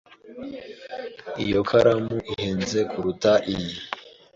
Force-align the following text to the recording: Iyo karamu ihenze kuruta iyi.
Iyo 1.43 1.59
karamu 1.69 2.17
ihenze 2.31 2.79
kuruta 2.91 3.31
iyi. 3.53 3.75